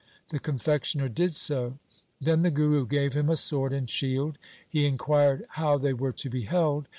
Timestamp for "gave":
2.87-3.13